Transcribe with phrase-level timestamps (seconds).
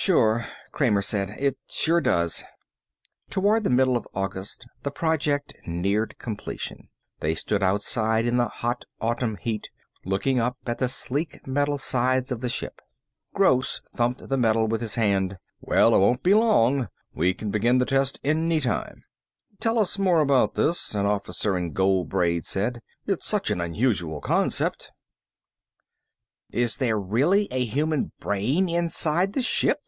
[0.00, 1.30] "Sure," Kramer said.
[1.40, 2.42] "It sure does."
[3.30, 6.88] Toward the middle of August the project neared completion.
[7.20, 9.70] They stood outside in the hot autumn heat,
[10.06, 12.80] looking up at the sleek metal sides of the ship.
[13.34, 15.36] Gross thumped the metal with his hand.
[15.60, 16.88] "Well, it won't be long.
[17.12, 19.02] We can begin the test any time."
[19.60, 22.80] "Tell us more about this," an officer in gold braid said.
[23.04, 24.90] "It's such an unusual concept."
[26.50, 29.80] "Is there really a human brain inside the ship?"